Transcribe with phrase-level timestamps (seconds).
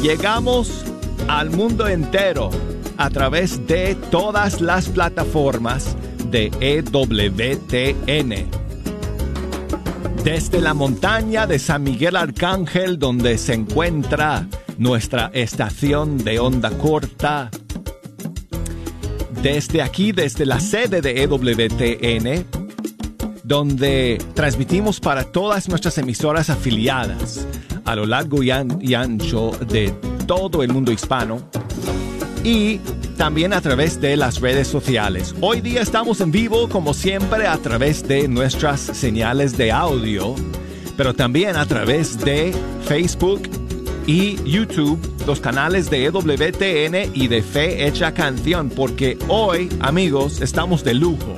[0.02, 0.84] llegamos
[1.28, 2.50] al mundo entero
[2.98, 5.96] a través de todas las plataformas
[6.32, 8.57] de EWTN
[10.30, 14.46] desde la montaña de San Miguel Arcángel, donde se encuentra
[14.78, 17.50] nuestra estación de onda corta.
[19.42, 22.46] Desde aquí, desde la sede de EWTN,
[23.46, 27.48] donde transmitimos para todas nuestras emisoras afiliadas
[27.86, 29.92] a lo largo y, ancho de
[30.28, 31.40] todo el mundo hispano.
[32.44, 32.82] Y
[33.18, 35.34] también a través de las redes sociales.
[35.42, 40.36] Hoy día estamos en vivo como siempre a través de nuestras señales de audio,
[40.96, 42.54] pero también a través de
[42.86, 43.50] Facebook
[44.06, 50.84] y YouTube, los canales de EWTN y de Fe Hecha Canción, porque hoy, amigos, estamos
[50.84, 51.36] de lujo,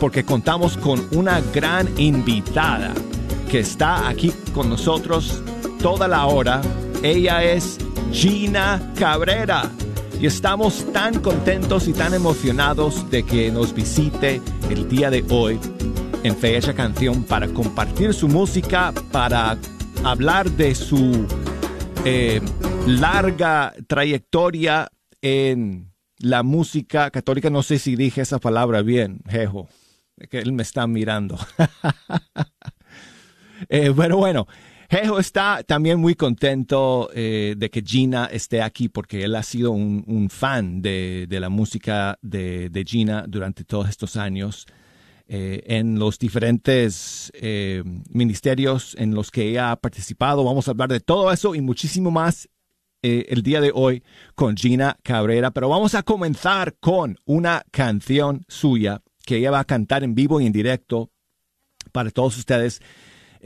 [0.00, 2.94] porque contamos con una gran invitada
[3.50, 5.42] que está aquí con nosotros
[5.82, 6.62] toda la hora.
[7.02, 7.78] Ella es
[8.12, 9.70] Gina Cabrera
[10.20, 15.60] y estamos tan contentos y tan emocionados de que nos visite el día de hoy
[16.22, 19.58] en Fecha Canción para compartir su música, para
[20.04, 21.26] hablar de su
[22.04, 22.40] eh,
[22.86, 24.88] larga trayectoria
[25.20, 27.50] en la música católica.
[27.50, 29.68] No sé si dije esa palabra bien, Jejo,
[30.30, 31.38] que él me está mirando.
[33.68, 34.46] eh, bueno, bueno.
[34.88, 39.72] Jejo está también muy contento eh, de que Gina esté aquí porque él ha sido
[39.72, 44.66] un, fan de, la música de, Gina durante todos estos años.
[45.28, 50.44] Eh, en los diferentes eh, ministerios en los que ella ha participado.
[50.44, 52.48] Vamos a hablar de todo eso y muchísimo más
[53.02, 54.02] el día de hoy
[54.34, 55.50] con Gina Cabrera.
[55.50, 60.40] Pero vamos a comenzar con una canción suya que ella va a cantar en vivo
[60.40, 61.10] y en directo
[61.92, 62.80] para todos ustedes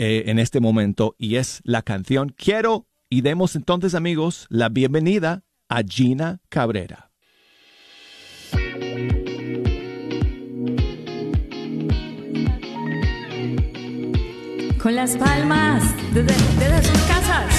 [0.03, 5.45] eh, en este momento y es la canción Quiero y demos entonces amigos la bienvenida
[5.69, 7.11] a Gina Cabrera.
[14.83, 15.85] Con las palmas
[16.15, 17.55] desde, desde sus casas,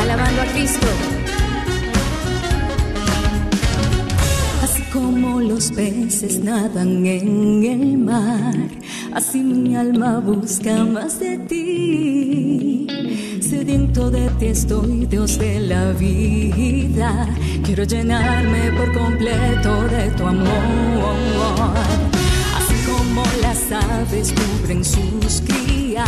[0.00, 1.25] alabando a Cristo.
[4.92, 8.54] Como los peces nadan en el mar,
[9.14, 12.86] así mi alma busca más de ti.
[13.40, 17.28] Sediento de ti estoy, Dios de la vida.
[17.64, 21.76] Quiero llenarme por completo de tu amor.
[22.56, 26.06] Así como las aves cubren sus crías,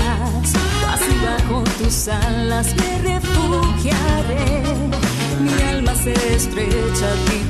[0.93, 4.63] así bajo tus alas me refugiaré
[5.41, 7.48] mi alma se estrecha a ti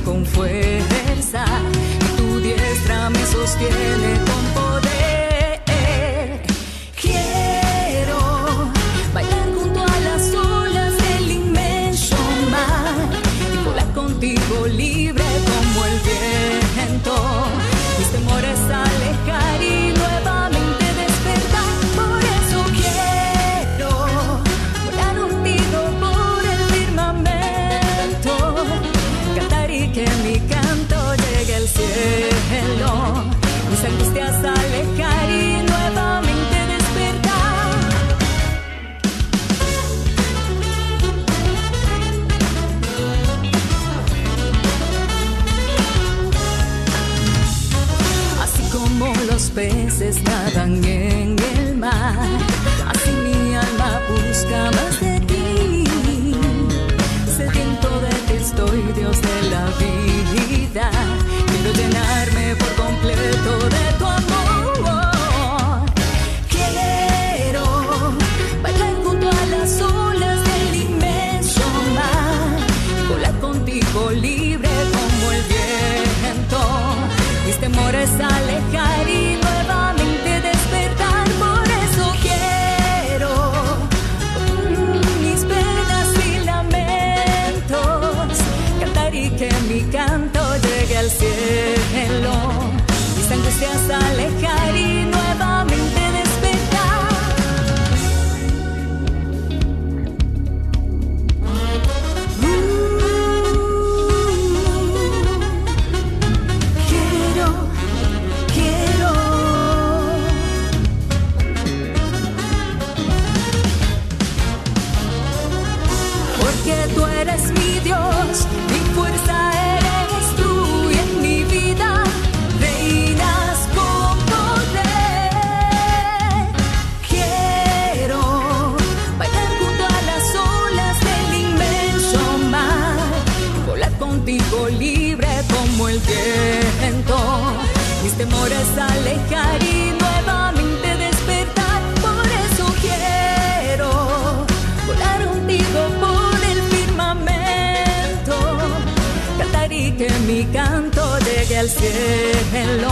[150.53, 152.91] canto llegue al cielo.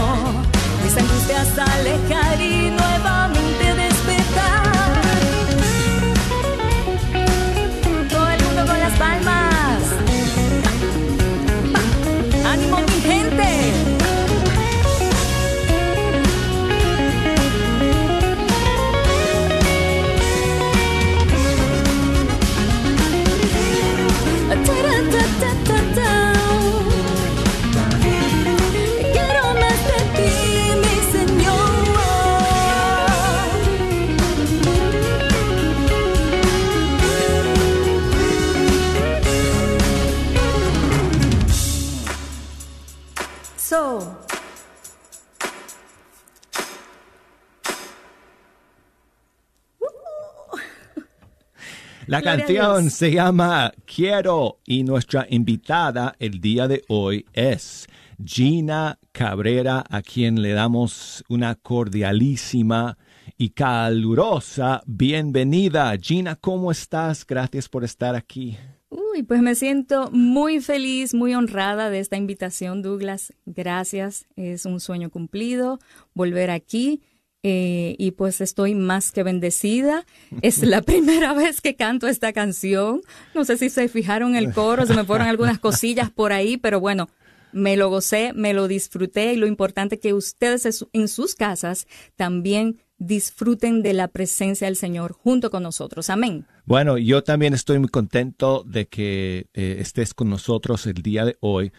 [0.83, 3.36] Mis angustias alejar y nuevamente
[52.17, 57.85] La Gloria canción se llama Quiero y nuestra invitada el día de hoy es
[58.25, 62.97] Gina Cabrera, a quien le damos una cordialísima
[63.37, 65.95] y calurosa bienvenida.
[66.01, 67.23] Gina, ¿cómo estás?
[67.23, 68.57] Gracias por estar aquí.
[68.89, 73.31] Uy, pues me siento muy feliz, muy honrada de esta invitación, Douglas.
[73.45, 75.77] Gracias, es un sueño cumplido
[76.15, 77.03] volver aquí.
[77.49, 80.05] Eh, y pues estoy más que bendecida.
[80.41, 83.01] Es la primera vez que canto esta canción.
[83.33, 86.81] No sé si se fijaron el coro, se me fueron algunas cosillas por ahí, pero
[86.81, 87.07] bueno,
[87.53, 92.81] me lo gocé, me lo disfruté y lo importante que ustedes en sus casas también
[92.99, 96.09] disfruten de la presencia del Señor junto con nosotros.
[96.09, 96.45] Amén.
[96.65, 101.38] Bueno, yo también estoy muy contento de que eh, estés con nosotros el día de
[101.39, 101.71] hoy.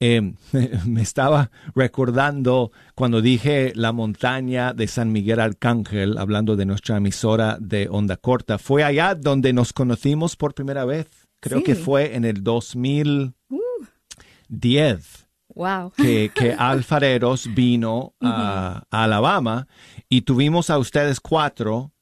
[0.00, 0.34] Eh,
[0.86, 7.56] me estaba recordando cuando dije la montaña de San Miguel Arcángel, hablando de nuestra emisora
[7.60, 8.58] de onda corta.
[8.58, 11.06] Fue allá donde nos conocimos por primera vez.
[11.40, 11.64] Creo Sí.
[11.64, 15.23] que fue en el 2010
[15.54, 15.92] Wow.
[15.96, 19.66] que, que Alfareros vino a, a Alabama
[20.08, 21.92] y tuvimos a ustedes cuatro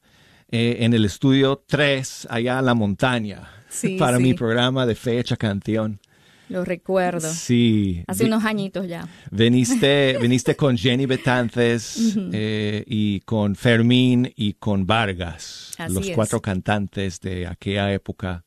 [0.50, 4.22] eh, en el estudio 3 allá en la montaña Sí, para sí.
[4.22, 6.00] mi programa de fecha canción.
[6.48, 7.30] Lo recuerdo.
[7.32, 8.04] Sí.
[8.06, 9.06] Hace unos añitos ya.
[9.30, 16.14] Viniste, viniste con Jenny Betances eh, y con Fermín y con Vargas, Así los es.
[16.14, 18.44] cuatro cantantes de aquella época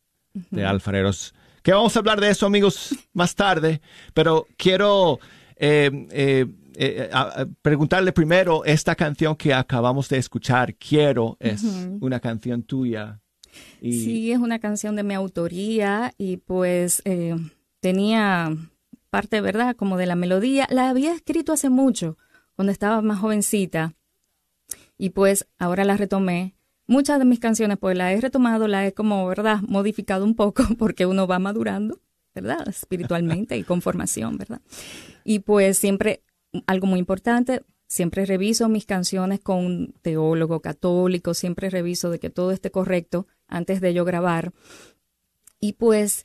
[0.51, 1.33] de Alfareros.
[1.65, 3.81] Que vamos a hablar de eso, amigos, más tarde,
[4.13, 5.19] pero quiero
[5.57, 6.45] eh, eh,
[6.75, 11.63] eh, a- a preguntarle primero, esta canción que acabamos de escuchar, Quiero, es
[12.01, 13.19] una canción tuya.
[13.81, 17.35] Y Sí, es una canción de mi autoría y pues eh,
[17.79, 18.55] tenía
[19.09, 19.75] parte, ¿verdad?
[19.75, 20.67] Como de la melodía.
[20.69, 22.17] La había escrito hace mucho,
[22.55, 23.95] cuando estaba más jovencita.
[24.99, 26.53] Y pues ahora la retomé.
[26.87, 29.61] Muchas de mis canciones pues las he retomado, las he como, ¿verdad?
[29.67, 31.99] Modificado un poco porque uno va madurando,
[32.33, 32.67] ¿verdad?
[32.67, 34.61] Espiritualmente y con formación, ¿verdad?
[35.23, 36.23] Y pues siempre,
[36.67, 42.29] algo muy importante, siempre reviso mis canciones con un teólogo católico, siempre reviso de que
[42.29, 44.53] todo esté correcto antes de yo grabar.
[45.59, 46.23] Y pues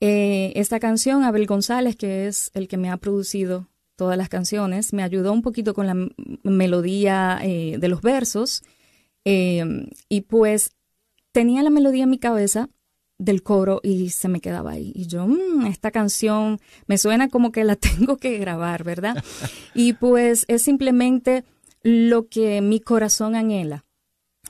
[0.00, 4.92] eh, esta canción, Abel González, que es el que me ha producido todas las canciones,
[4.92, 5.96] me ayudó un poquito con la
[6.44, 8.62] melodía eh, de los versos.
[9.30, 9.62] Eh,
[10.08, 10.70] y pues
[11.32, 12.70] tenía la melodía en mi cabeza
[13.18, 14.90] del coro y se me quedaba ahí.
[14.94, 19.22] Y yo, "Mm, esta canción me suena como que la tengo que grabar, ¿verdad?
[19.74, 21.44] y pues es simplemente
[21.82, 23.84] lo que mi corazón anhela.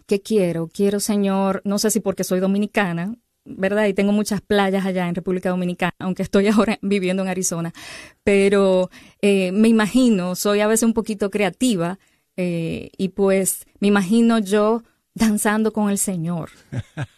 [0.06, 0.68] ¿Qué quiero?
[0.68, 3.86] Quiero, Señor, no sé si porque soy dominicana, ¿verdad?
[3.86, 7.72] Y tengo muchas playas allá en República Dominicana, aunque estoy ahora viviendo en Arizona,
[8.22, 8.90] pero
[9.22, 11.98] eh, me imagino, soy a veces un poquito creativa
[12.36, 14.82] eh, y pues me imagino yo
[15.14, 16.50] danzando con el Señor,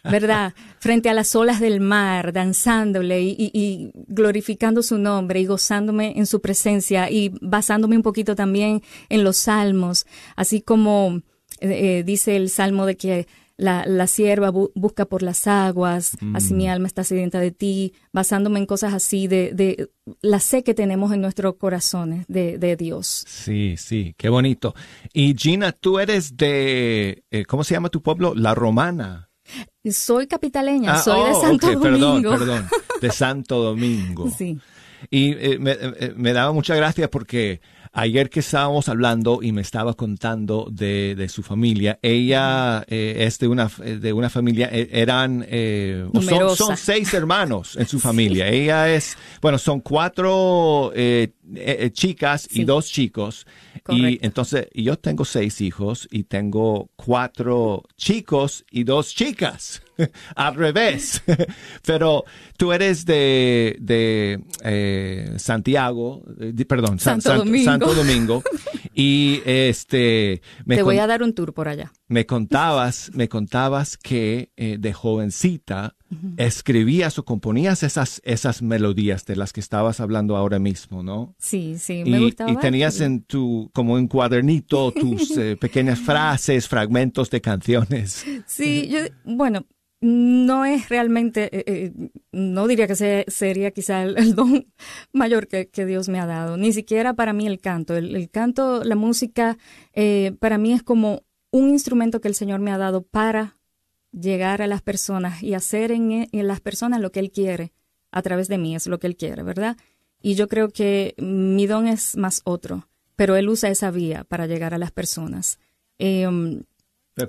[0.03, 0.53] ¿verdad?
[0.79, 6.41] Frente a las olas del mar, danzándole y, glorificando su nombre y gozándome en su
[6.41, 11.21] presencia y basándome un poquito también en los salmos, así como
[11.59, 13.27] eh, eh, dice el salmo de que
[13.61, 16.69] la, la sierva busca por las aguas, así mi mm.
[16.71, 19.91] alma está sedienta de ti, basándome en cosas así de, de
[20.21, 23.23] la sé que tenemos en nuestros corazones de, de, Dios.
[23.27, 24.73] Sí, sí, qué bonito.
[25.13, 28.33] Y Gina, tú eres de, eh, ¿cómo se llama tu pueblo?
[28.35, 29.29] La Romana.
[29.91, 32.31] Soy capitaleña, ah, soy de oh, Santo Domingo.
[32.31, 34.27] Perdón, perdón, de Santo Domingo.
[34.35, 34.59] sí.
[35.09, 35.75] Y eh, me,
[36.15, 37.59] me, daba mucha gracia porque
[37.93, 43.37] Ayer que estábamos hablando y me estaba contando de, de su familia, ella eh, es
[43.37, 48.47] de una, de una familia, eh, eran, eh, son, son, seis hermanos en su familia.
[48.47, 53.45] Ella es, bueno, son cuatro eh, eh, chicas y dos chicos.
[53.89, 59.81] Y entonces yo tengo seis hijos y tengo cuatro chicos y dos chicas.
[60.35, 61.21] Al revés.
[61.85, 62.23] Pero
[62.57, 66.23] tú eres de, de eh, Santiago,
[66.67, 67.65] perdón, Santo, Domingo.
[67.65, 68.43] Santo Domingo.
[68.93, 70.41] Y este...
[70.65, 71.93] Me Te voy a dar un tour por allá.
[72.09, 75.95] Me contabas, me contabas que eh, de jovencita
[76.37, 81.35] escribías o componías esas, esas melodías de las que estabas hablando ahora mismo, ¿no?
[81.39, 86.67] Sí, sí, me y, Y tenías en tu, como un cuadernito, tus eh, pequeñas frases,
[86.67, 88.25] fragmentos de canciones.
[88.45, 89.65] Sí, yo, bueno,
[90.01, 94.67] no es realmente, eh, eh, no diría que sería quizá el, don
[95.13, 97.95] mayor que, Dios me ha dado, ni siquiera para mí el canto.
[97.95, 99.57] El, canto, la música,
[100.39, 103.57] para mí es como un instrumento que el Señor me ha dado para
[104.11, 107.73] llegar a las personas y hacer en, las personas lo que Él quiere
[108.11, 109.77] a través de mí, es lo que Él quiere, ¿verdad?
[110.21, 114.47] Y yo creo que mi don es más otro, pero Él usa esa vía para
[114.47, 115.59] llegar a las personas.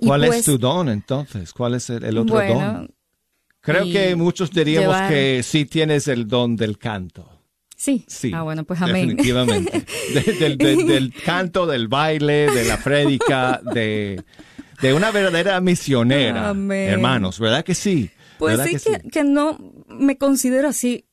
[0.01, 1.53] ¿Cuál es pues tu don entonces?
[1.53, 2.95] ¿Cuál es el, otro don?
[3.61, 7.29] Creo que muchos diríamos que sí tienes el don del canto.
[7.77, 8.05] Sí.
[8.07, 8.31] sí.
[8.33, 9.09] Ah, bueno, pues amén.
[9.09, 9.85] Definitivamente.
[10.57, 14.23] del canto, del baile, de la prédica, de,
[14.81, 18.11] de una verdadera misionera, hermanos, ¿verdad que sí?
[18.39, 19.59] Pues sí que, que, no
[19.89, 21.07] me considero así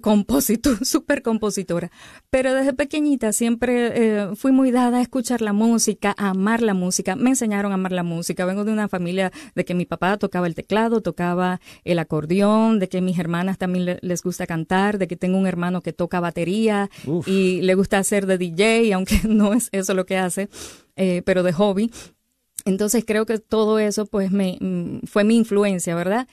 [0.00, 1.90] compositor, súper compositora,
[2.28, 6.74] pero desde pequeñita siempre eh, fui muy dada a escuchar la música, a amar la
[6.74, 10.16] música, me enseñaron a amar la música, vengo de una familia de que mi papá
[10.16, 15.06] tocaba el teclado, tocaba el acordeón, de que mis hermanas también les gusta cantar, de
[15.06, 16.90] que tengo un hermano que toca batería
[17.26, 20.48] y le gusta hacer de DJ, aunque no es eso lo que hace,
[20.96, 21.90] eh, pero de hobby.
[22.64, 26.28] Entonces creo que todo eso pues me mm, fue mi influencia, ¿verdad?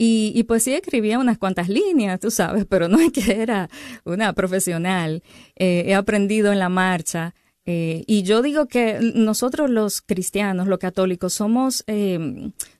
[0.00, 3.68] Y, y, pues sí escribía unas cuantas líneas, tú sabes, pero no es que era
[4.04, 5.24] una profesional.
[5.56, 7.34] Eh, he aprendido en la marcha.
[7.66, 12.18] Eh, y yo digo que nosotros los cristianos, los católicos, somos eh,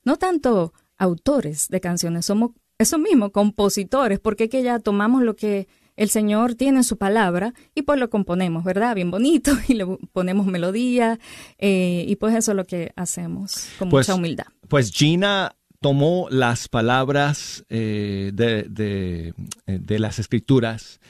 [0.05, 5.35] no tanto autores de canciones, somos eso mismo, compositores, porque es que ya tomamos lo
[5.35, 8.95] que el Señor tiene en su palabra y pues lo componemos, ¿verdad?
[8.95, 11.19] Bien bonito y le ponemos melodía
[11.59, 14.47] eh, y pues eso es lo que hacemos con pues, mucha humildad.
[14.69, 19.35] Pues Gina tomó las palabras eh, de,
[19.67, 21.01] de, las escrituras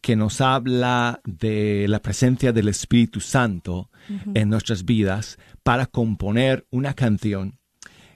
[0.00, 3.90] que nos habla de la presencia del Espíritu Santo
[4.34, 7.58] en nuestras vidas para componer una canción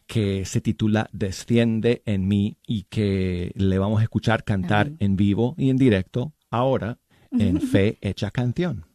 [0.06, 5.54] que se titula Desciende en mí y que le vamos a escuchar cantar en vivo
[5.58, 6.98] y en directo ahora
[7.30, 8.86] en Fe Hecha Canción.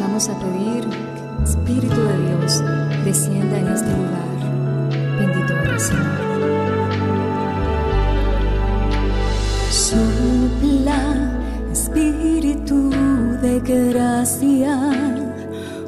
[0.00, 2.62] Vamos a pedir que Espíritu de Dios
[3.04, 4.28] descienda en este lugar.
[5.18, 6.20] Bendito eres, Señor.
[9.70, 11.02] Sopla,
[11.72, 12.90] Espíritu
[13.42, 14.78] de gracia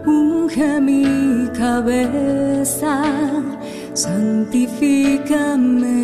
[0.07, 3.03] unge mi cabeza,
[3.95, 6.03] santifícame.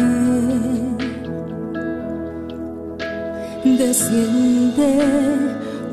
[3.65, 5.01] Desciende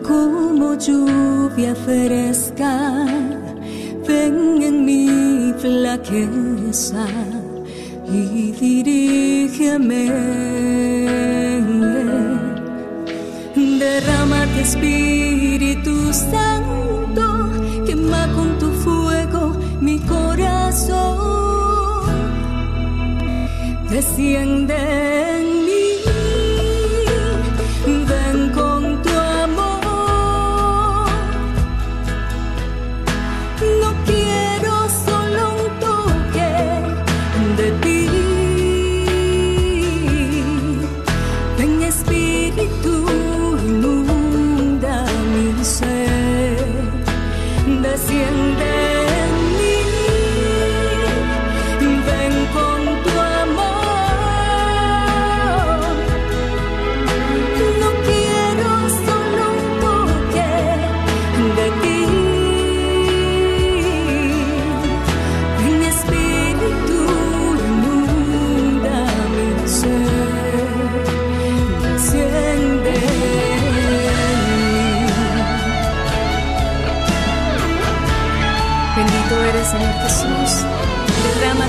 [0.04, 3.06] como lluvia fresca,
[4.08, 7.08] ven en mi flaqueza
[8.08, 10.04] y dirígeme.
[13.80, 16.66] Derrámate Espíritu Santo
[18.34, 21.26] con tu fuego mi corazón.
[23.90, 24.76] Desciende desciende
[25.40, 25.65] en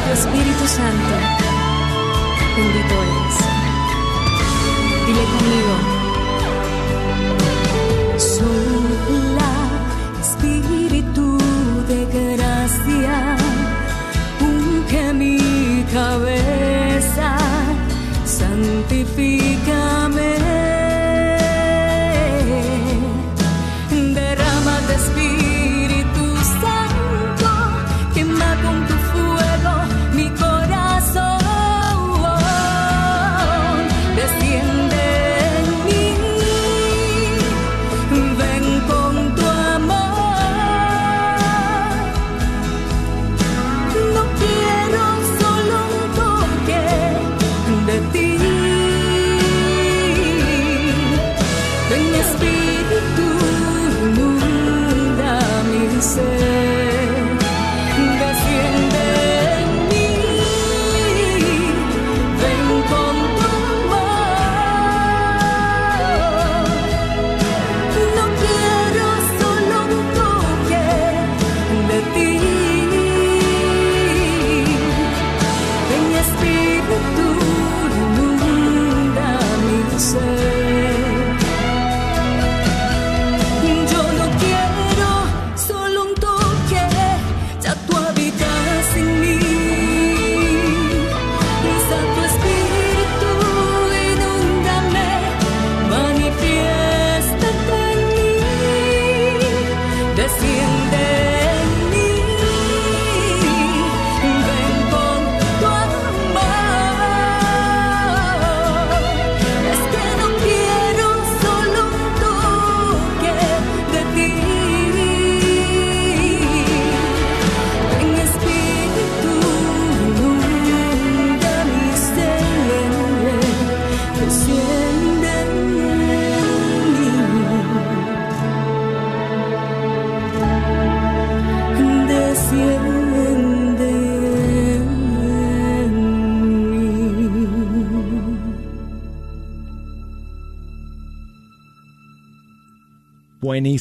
[0.06, 1.45] derrama tu Espíritu Santo.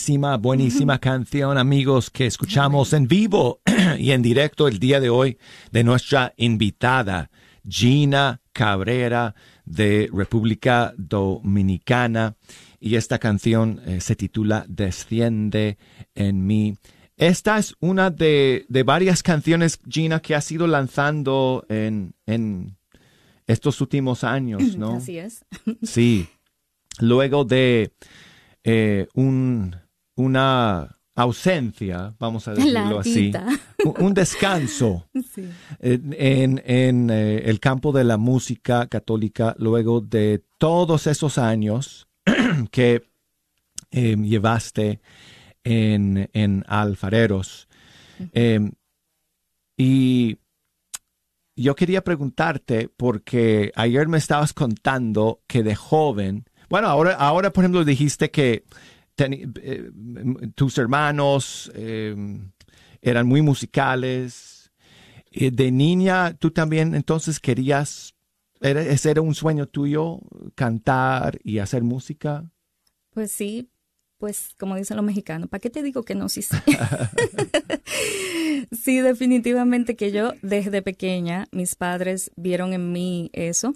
[0.06, 3.62] Buenísima, buenísima canción, amigos, que escuchamos en vivo
[3.98, 5.40] y en directo el día de hoy
[5.72, 7.32] de nuestra invitada,
[7.68, 9.34] Gina Cabrera
[9.66, 12.36] de República Dominicana.
[12.80, 15.80] Y esta canción eh, se titula Desciende
[16.14, 16.78] en mí.
[17.18, 22.78] Esta es una de, de, varias canciones, Gina, que ha sido lanzando en, en
[23.48, 24.98] estos últimos años, ¿no?
[24.98, 25.46] Así es.
[25.82, 26.28] Sí.
[27.00, 27.92] Luego de
[28.64, 29.76] eh, un,
[30.16, 33.32] una ausencia, vamos a decirlo así,
[34.00, 35.08] un, descanso.
[35.80, 42.08] En, en eh, el campo de la música católica luego de todos esos años
[42.72, 43.04] que
[43.92, 45.00] em, llevaste
[45.64, 47.68] en, en Alfareros.
[48.34, 48.72] Em,
[49.78, 50.38] y
[51.56, 57.64] yo quería preguntarte, porque ayer me estabas contando que de joven bueno, ahora, ahora por
[57.64, 58.66] ejemplo, dijiste que
[59.18, 59.92] eh,
[60.56, 62.52] tus hermanos em,
[63.02, 64.72] eran muy musicales.
[65.32, 68.16] De niña, tú también entonces querías,
[68.62, 70.22] era, ese era un sueño tuyo,
[70.56, 72.50] cantar y hacer música.
[73.10, 73.70] Pues sí,
[74.18, 76.30] pues como dicen los mexicanos, ¿para qué te digo que no?
[76.30, 76.56] Sí, sí.
[78.72, 83.76] sí, definitivamente que yo desde pequeña, mis padres vieron en mí eso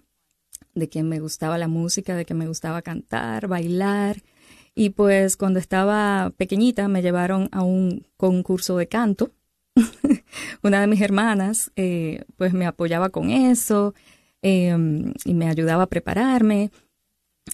[0.76, 4.22] de que me gustaba la música, de que me gustaba cantar, bailar.
[4.80, 9.34] Y pues cuando estaba pequeñita me llevaron a un concurso de canto.
[10.64, 13.94] Una de mis hermanas eh, pues me apoyaba con eso
[14.42, 16.72] em, y me ayudaba a prepararme.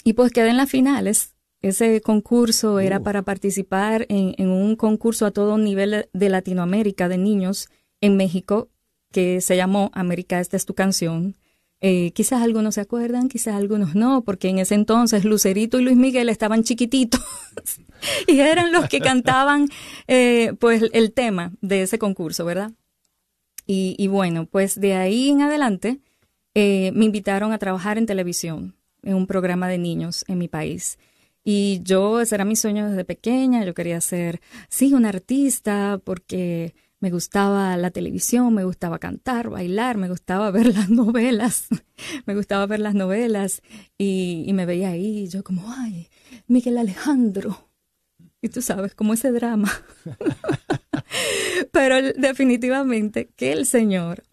[0.04, 1.34] Y pues quedé en las finales.
[1.62, 7.18] Ese concurso era para participar en, en un concurso a todo nivel de Latinoamérica de
[7.18, 7.70] niños
[8.02, 8.70] en México
[9.12, 11.36] que se llamó América, esta es tu canción.
[11.82, 15.98] Eh, quizás algunos se acuerdan, quizás algunos no, porque en ese entonces Lucerito y Luis
[15.98, 17.22] Miguel estaban chiquititos
[18.28, 19.68] y eran los que cantaban
[20.08, 22.72] eh, pues el tema de ese concurso, ¿verdad?
[23.68, 26.00] Y, bueno, pues de ahí en adelante
[26.54, 31.00] eh, me invitaron a trabajar en televisión, en un programa de niños en mi país.
[31.44, 36.76] Y yo, ese era mi sueño desde pequeña, yo quería ser, sí, una artista, porque
[37.06, 41.68] me gustaba la televisión, me gustaba cantar, bailar, me gustaba ver las novelas,
[42.26, 43.62] me gustaba ver las novelas
[43.96, 46.10] y, me veía ahí, yo como, ay,
[46.48, 47.70] Miguel Alejandro.
[48.42, 49.72] Y tú sabes, como ese drama.
[51.72, 54.24] Pero definitivamente que el Señor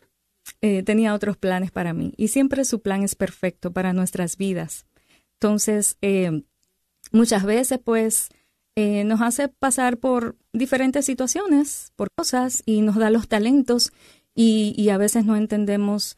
[0.63, 4.87] eh, tenía otros planes para mí y siempre su plan es perfecto para nuestras vidas.
[5.35, 6.43] Entonces, eh,
[7.11, 8.31] muchas veces pues
[8.77, 13.93] eh, nos hace pasar por diferentes situaciones, por cosas y nos da los talentos
[14.35, 16.17] y, a veces no entendemos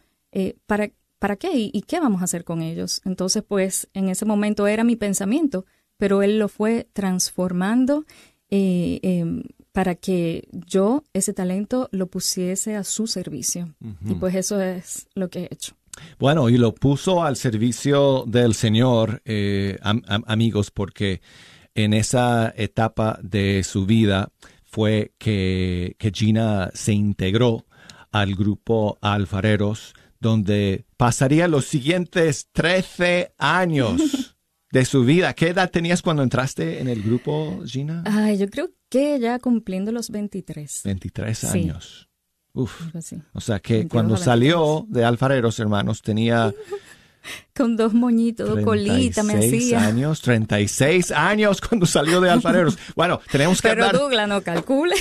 [0.66, 0.90] para,
[1.24, 3.00] para qué y, qué vamos a hacer con ellos.
[3.06, 5.64] Entonces, pues en ese momento era mi pensamiento,
[5.96, 8.04] pero él lo fue transformando
[8.50, 13.74] em, para que yo ese talento lo pusiese a su servicio.
[14.06, 15.74] Y pues eso es lo que he hecho.
[16.18, 19.78] Bueno, y lo puso al servicio del Señor, eh,
[20.26, 21.22] amigos, porque
[21.74, 24.30] en esa etapa de su vida
[24.64, 27.66] fue que, que Gina se integró
[28.10, 34.36] al grupo Alfareros, donde pasaría los siguientes 13 años
[34.72, 35.34] de su vida.
[35.34, 38.02] ¿Qué edad tenías cuando entraste en el grupo, Gina?
[38.06, 40.82] Ay, yo creo que ya cumpliendo los 23.
[40.84, 42.08] 23 años.
[42.52, 42.82] Uf.
[43.32, 46.52] O sea que cuando salió de Alfareros, hermanos, tenía...
[47.56, 49.86] Con dos moñitos, dos colitas, me hacía.
[49.86, 52.76] años, 36 años cuando salió de Alfareros.
[52.96, 54.00] Bueno, tenemos que Pero hablar...
[54.00, 54.96] Douglas no calcule.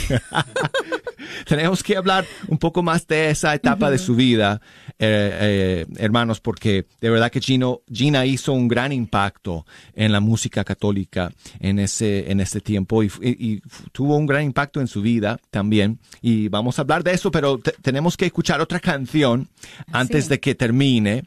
[1.48, 4.62] tenemos que hablar un poco más de esa etapa de su vida,
[5.00, 10.20] eh, eh, hermanos, porque de verdad que Gino, Gina hizo un gran impacto en la
[10.20, 13.62] música católica en ese, en ese tiempo y,
[13.92, 16.00] tuvo un gran impacto en su vida también.
[16.22, 19.50] Y vamos a hablar de eso, pero tenemos que escuchar otra canción
[19.92, 21.24] antes de que termine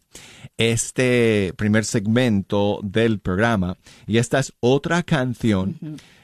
[0.57, 1.16] este
[1.57, 3.77] primer segmento del programa.
[4.07, 5.79] Y esta es otra canción,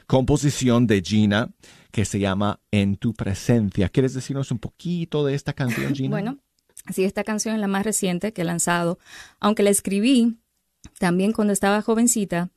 [0.07, 1.51] composición de Gina
[1.91, 3.89] que se llama En tu presencia.
[3.89, 6.11] ¿Quieres decirnos un poquito de esta canción, Gina?
[6.11, 6.39] Bueno,
[6.93, 8.99] sí, esta canción es la más reciente que he lanzado,
[9.41, 10.39] aunque la escribí
[10.99, 12.51] también cuando estaba jovencita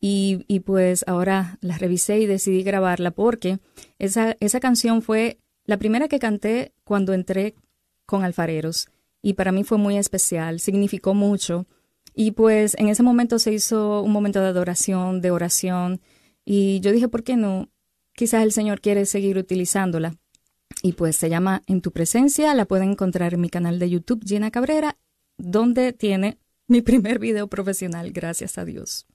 [0.00, 3.58] y, y pues ahora la revisé y decidí grabarla porque
[3.98, 7.54] esa, esa canción fue la primera que canté cuando entré
[8.06, 8.88] con Alfareros
[9.20, 11.66] y para mí fue muy especial, significó mucho.
[12.16, 16.00] Y pues en ese momento se hizo un momento de adoración, de oración,
[16.44, 17.68] y yo dije, ¿por qué no
[18.16, 20.16] quizás el Señor quiere seguir utilizándola.
[20.82, 24.24] Y pues se llama En tu presencia, la pueden encontrar en mi canal de YouTube,
[24.26, 24.98] Gina Cabrera,
[25.36, 29.06] donde tiene mi primer video profesional, gracias a Dios.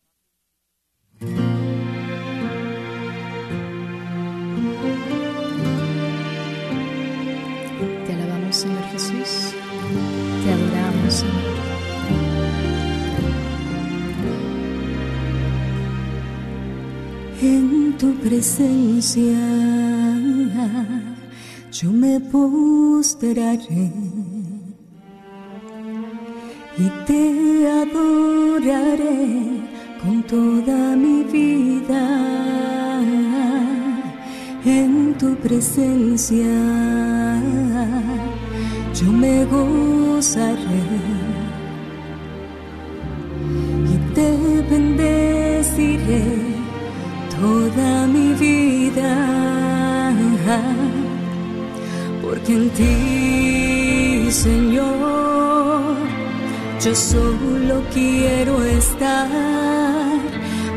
[8.05, 9.53] Te alabamos, Señor Jesús.
[10.43, 11.60] Te adoramos, Señor.
[17.43, 19.35] En tu presencia
[21.71, 23.91] yo me postraré
[26.77, 29.39] y te adoraré
[30.03, 32.03] con toda mi vida.
[34.63, 36.53] En tu presencia
[38.93, 40.83] yo me gozaré
[43.93, 44.29] y te
[44.69, 46.60] bendeciré
[47.41, 49.13] toda mi vida,
[52.21, 55.95] porque en ti, Señor,
[56.83, 59.27] yo solo quiero estar.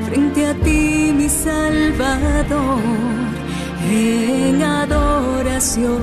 [0.07, 2.81] Frente a ti, mi Salvador,
[3.90, 6.03] en adoración,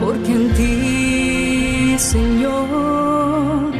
[0.00, 3.72] porque en ti, Señor,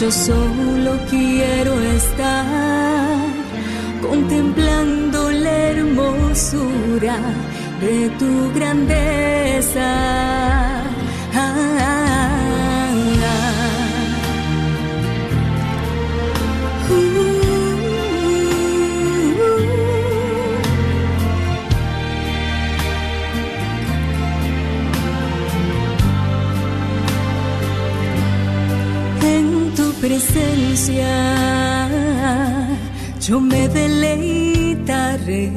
[0.00, 3.05] yo solo quiero estar
[4.08, 7.18] contemplando la hermosura
[7.80, 9.88] de tu grandeza.
[29.22, 31.75] En tu presencia
[33.28, 35.50] yo me deleitaré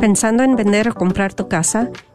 [0.00, 1.90] ¿Pensando en vender o comprar tu casa?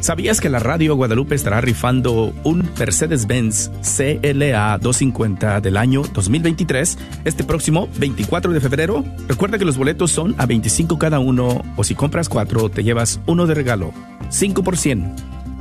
[0.00, 7.44] ¿Sabías que la Radio Guadalupe estará rifando un Mercedes-Benz CLA 250 del año 2023 este
[7.44, 9.04] próximo 24 de febrero?
[9.28, 13.20] Recuerda que los boletos son a 25 cada uno o si compras cuatro te llevas
[13.26, 13.92] uno de regalo,
[14.30, 15.16] 5 por 100.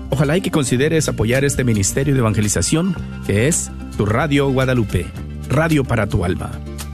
[0.10, 2.96] Ojalá y que consideres apoyar este ministerio de evangelización
[3.28, 5.06] que es tu Radio Guadalupe,
[5.50, 6.50] radio para tu alma.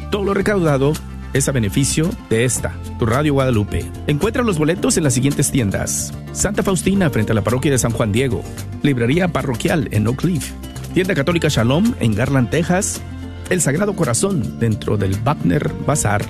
[0.10, 0.94] Todo lo recaudado
[1.36, 3.86] es a beneficio de esta, tu Radio Guadalupe.
[4.08, 6.14] Encuentra los boletos en las siguientes tiendas.
[6.32, 8.42] Santa Faustina frente a la parroquia de San Juan Diego.
[8.84, 10.54] Librería parroquial en Oak Cliff.
[10.94, 13.02] Tienda Católica Shalom en Garland, Texas.
[13.50, 16.24] El Sagrado Corazón dentro del Wagner Bazar.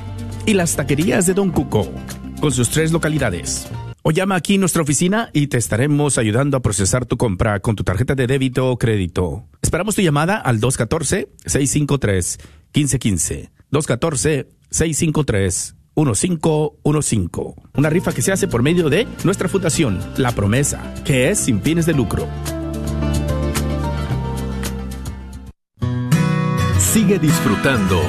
[0.48, 1.88] Y las taquerías de Don Cuco,
[2.42, 3.68] con sus tres localidades.
[4.02, 7.84] O llama aquí nuestra oficina y te estaremos ayudando a procesar tu compra con tu
[7.84, 9.46] tarjeta de débito o crédito.
[9.62, 13.52] Esperamos tu llamada al 214-653-1515.
[14.72, 17.56] 214-653-1515.
[17.76, 21.62] Una rifa que se hace por medio de nuestra fundación, La Promesa, que es sin
[21.62, 22.28] fines de lucro.
[26.80, 28.02] Sigue disfrutando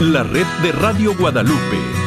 [0.00, 2.05] la red de Radio Guadalupe.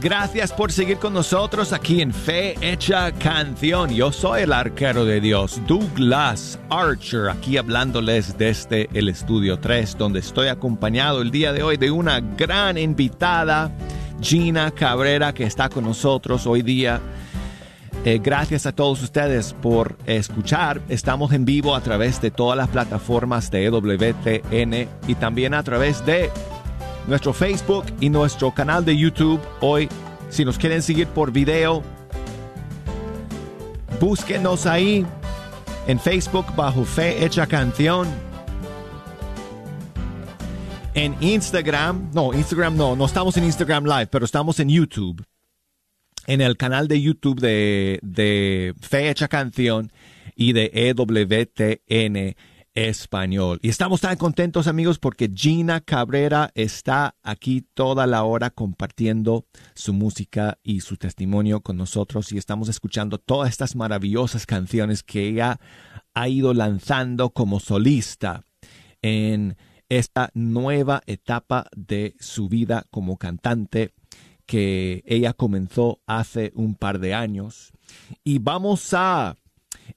[0.00, 3.90] Gracias por seguir con nosotros aquí en Fe Hecha Canción.
[3.90, 10.20] Yo soy el arquero de Dios, Douglas Archer, aquí hablándoles desde el estudio 3, donde
[10.20, 13.70] estoy acompañado el día de hoy de una gran invitada,
[14.20, 17.00] Gina Cabrera, que está con nosotros hoy día.
[18.04, 20.80] Eh, gracias a todos ustedes por escuchar.
[20.88, 26.06] Estamos en vivo a través de todas las plataformas de EWTN y también a través
[26.06, 26.30] de
[27.08, 29.40] nuestro Facebook y nuestro canal de YouTube.
[29.60, 29.88] Hoy,
[30.28, 31.82] si nos quieren seguir por video,
[33.98, 35.06] búsquenos ahí
[35.86, 38.06] en Facebook bajo Fe Hecha Canción.
[40.92, 45.24] En Instagram, no, Instagram no, no estamos en Instagram Live, pero estamos en YouTube.
[46.26, 49.90] En el canal de YouTube de, de Fe Hecha Canción
[50.36, 52.36] y de EWTN
[52.86, 53.58] español.
[53.60, 59.92] Y estamos tan contentos amigos porque Gina Cabrera está aquí toda la hora compartiendo su
[59.92, 65.58] música y su testimonio con nosotros y estamos escuchando todas estas maravillosas canciones que ella
[66.14, 68.44] ha ido lanzando como solista
[69.02, 69.56] en
[69.88, 73.92] esta nueva etapa de su vida como cantante
[74.46, 77.72] que ella comenzó hace un par de años.
[78.22, 79.36] Y vamos a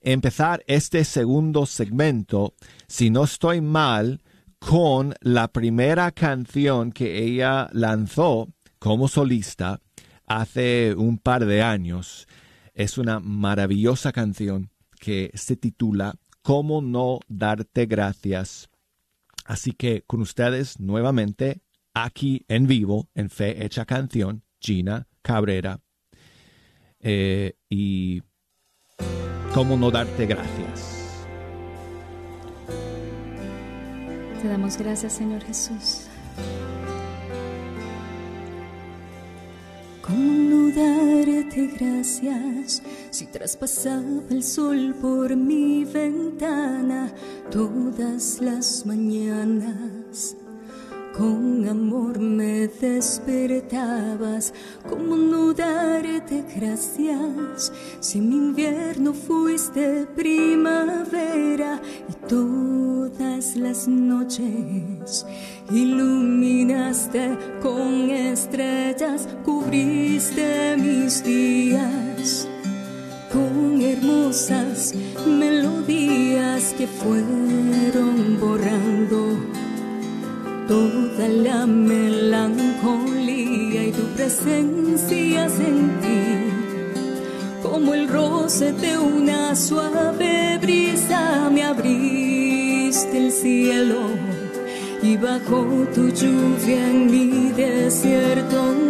[0.00, 2.54] empezar este segundo segmento,
[2.86, 4.22] si no estoy mal,
[4.58, 9.80] con la primera canción que ella lanzó como solista
[10.26, 12.26] hace un par de años.
[12.74, 18.68] Es una maravillosa canción que se titula ¿Cómo no darte gracias?
[19.44, 21.62] Así que con ustedes nuevamente
[21.94, 25.80] aquí en vivo en Fe Hecha Canción, Gina Cabrera.
[27.00, 28.22] Eh, y
[29.54, 31.02] cómo no darte gracias.
[34.40, 36.06] Te damos gracias, Señor Jesús.
[40.00, 47.12] ¿Cómo no darte gracias si traspasaba el sol por mi ventana
[47.50, 50.36] todas las mañanas?
[51.16, 54.54] Con amor me despertabas,
[54.88, 57.72] ¿cómo no darte gracias.
[58.00, 65.26] Si mi invierno fuiste primavera y todas las noches
[65.70, 72.48] iluminaste con estrellas, cubriste mis días
[73.32, 74.94] con hermosas
[75.26, 79.51] melodías que fueron borrando
[80.68, 82.70] toda la melancolía
[83.88, 86.50] y tu presencia sentí
[87.62, 94.00] como el roce de una suave brisa me abriste el cielo
[95.02, 98.82] y bajo tu lluvia en mi desierto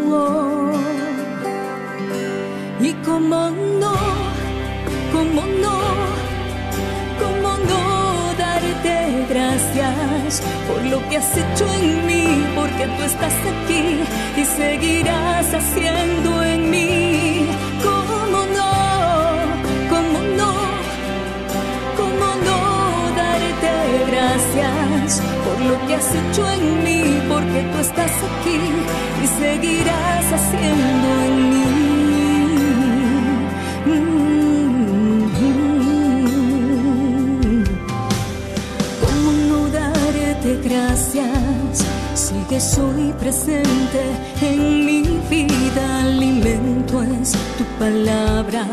[2.82, 3.94] y como no
[5.12, 5.78] como no
[7.20, 10.11] como no darte gracias
[10.68, 13.84] por lo que has hecho en mí, porque tú estás aquí
[14.40, 17.46] y seguirás haciendo en mí.
[17.82, 18.70] ¿Cómo no?
[19.92, 20.52] ¿Cómo no?
[22.00, 22.58] ¿Cómo no
[23.20, 23.72] darte
[24.10, 28.60] gracias por lo que has hecho en mí, porque tú estás aquí
[29.22, 31.51] y seguirás haciendo en mí?
[40.72, 41.84] Gracias?
[42.14, 44.02] Sigues hoy presente
[44.40, 46.00] en mi vida.
[46.02, 48.66] Alimento es tu palabra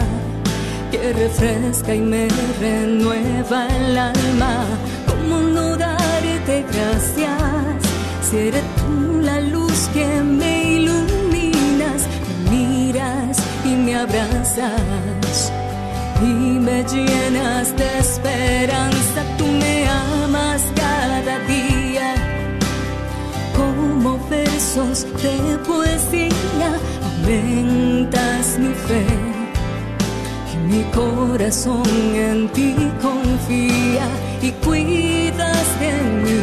[0.92, 2.28] que refresca y me
[2.60, 4.66] renueva el alma.
[5.08, 7.80] ¿Cómo no darte gracias?
[8.30, 12.02] Si eres tú la luz que me iluminas,
[12.50, 15.52] me miras y me abrazas
[16.22, 19.20] y me llenas de esperanza.
[19.38, 20.62] Tú me amas
[24.60, 26.72] versos de poesía.
[27.02, 29.06] Aumentas mi fe
[30.54, 34.08] y mi corazón en ti confía
[34.42, 35.92] y cuidas de
[36.24, 36.42] mí.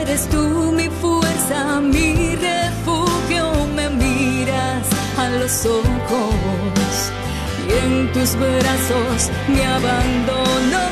[0.00, 3.44] Eres tú mi fuerza, mi refugio,
[3.76, 4.86] me miras
[5.16, 6.94] a los ojos
[7.68, 10.87] y en tus brazos me abandono.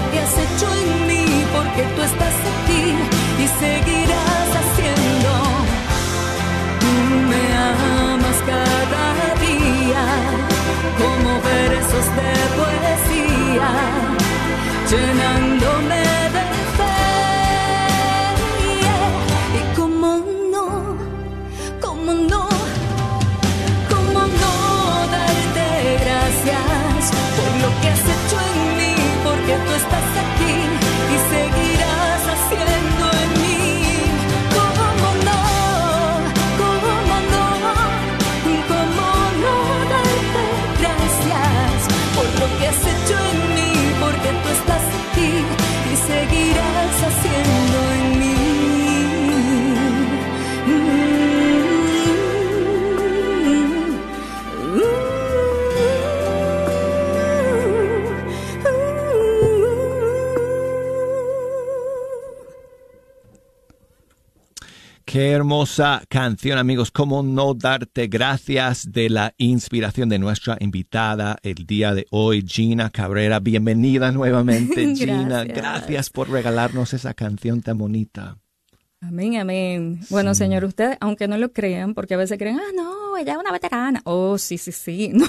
[0.00, 2.49] Lo que has hecho en mí, porque tú estás
[65.20, 66.90] Qué hermosa canción, amigos.
[66.90, 72.88] ¿Cómo no darte gracias de la inspiración de nuestra invitada el día de hoy, Gina
[72.88, 73.38] Cabrera?
[73.38, 75.44] Bienvenida nuevamente, Gina.
[75.44, 75.56] Gracias.
[75.58, 78.38] Gracias por regalarnos esa canción tan bonita.
[79.02, 80.00] Amén, amén.
[80.10, 83.38] Bueno, señor, usted, aunque no lo crean, porque a veces creen, ah, no, ella es
[83.38, 84.02] una veterana.
[84.04, 85.12] Oh, sí, sí, sí.
[85.20, 85.26] No.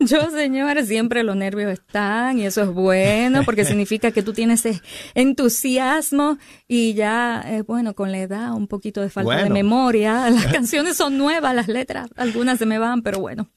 [0.00, 4.64] Yo, señor, siempre los nervios están y eso es bueno porque significa que tú tienes
[4.66, 4.82] ese
[5.14, 10.30] entusiasmo y ya, eh, bueno, con la edad, un poquito de falta de memoria.
[10.30, 13.48] Las canciones son nuevas, las letras, algunas se me van, pero bueno.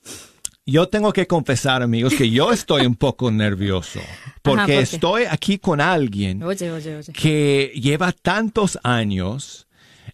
[0.65, 3.99] Yo tengo que confesar, amigos, que yo estoy un poco nervioso
[4.41, 7.11] porque estoy aquí con alguien Oye, oye, oye.
[7.11, 9.67] que lleva tantos años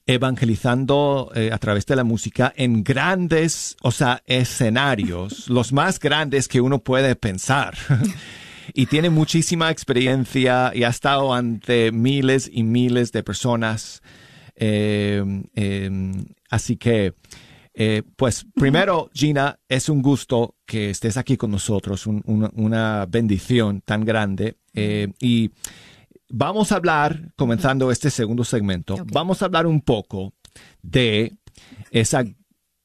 [0.07, 6.47] evangelizando eh, a través de la música en grandes, o sea, escenarios, los más grandes
[6.47, 7.77] que uno puede pensar.
[8.73, 14.01] y tiene muchísima experiencia y ha estado ante miles y miles de personas.
[14.55, 15.23] Eh,
[15.55, 15.91] eh,
[16.49, 17.13] así que,
[17.73, 23.05] eh, pues primero, Gina, es un gusto que estés aquí con nosotros, un- una, una
[23.07, 24.57] bendición tan grande.
[24.73, 25.51] Eh, y
[26.29, 30.33] vamos a hablar, comenzando este segundo segmento, vamos a hablar un poco
[30.81, 31.33] de
[31.91, 32.23] esa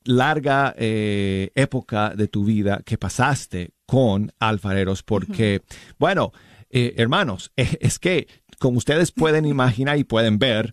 [0.05, 5.63] larga eh, época de tu vida que pasaste con alfareros, porque,
[5.99, 6.33] bueno,
[6.71, 8.27] eh, hermanos, es que
[8.65, 10.73] como ustedes pueden imaginar y pueden ver,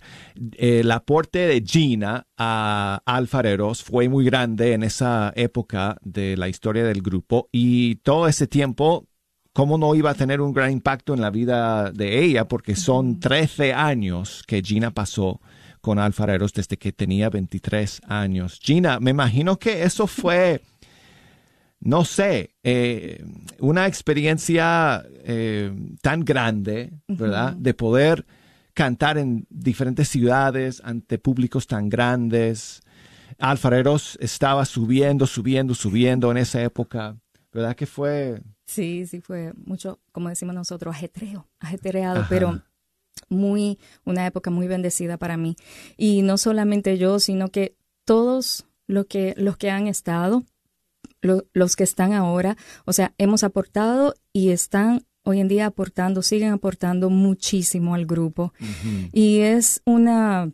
[0.57, 6.85] el aporte de Gina a Alfareros fue muy grande en esa época de la historia
[6.85, 9.09] del grupo y todo ese tiempo,
[9.51, 12.47] ¿cómo no iba a tener un gran impacto en la vida de ella?
[12.47, 15.41] Porque son 13 años que Gina pasó
[15.81, 18.57] con Alfareros desde que tenía 23 años.
[18.63, 20.61] Gina, me imagino que eso fue,
[21.81, 23.25] no sé, eh,
[23.59, 27.53] una experiencia eh, tan grande, ¿verdad?
[27.53, 28.25] De poder
[28.73, 32.81] cantar en diferentes ciudades ante públicos tan grandes.
[33.39, 37.17] Alfareros estaba subiendo, subiendo, subiendo en esa época,
[37.51, 37.75] ¿verdad?
[37.75, 38.41] Que fue...
[38.67, 42.29] Sí, sí, fue mucho, como decimos nosotros, ajetreo, ajetreado, Ajá.
[42.29, 42.61] pero
[43.27, 45.55] muy, una época muy bendecida para mí.
[45.97, 47.75] Y no solamente yo, sino que
[48.05, 50.43] todos lo que, los que han estado,
[51.21, 56.21] lo- los que están ahora, o sea, hemos aportado y están hoy en día aportando,
[56.23, 58.53] siguen aportando muchísimo al grupo.
[59.11, 60.51] Y es una,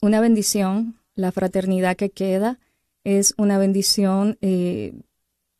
[0.00, 2.58] una bendición, la fraternidad que queda,
[3.04, 4.94] es una bendición eh,